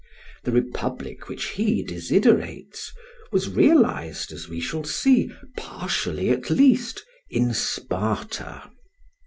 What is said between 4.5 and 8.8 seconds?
shall see, partially at least, in Sparta.